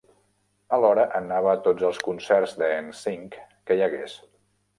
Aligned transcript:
Alhora 0.77 1.03
anava 1.19 1.51
a 1.51 1.59
tots 1.67 1.85
els 1.91 1.99
concerts 2.07 2.57
de 2.63 2.71
'N 2.79 2.91
Sync 3.03 3.39
que 3.71 3.79
hi 3.79 3.87
hagués. 3.91 4.19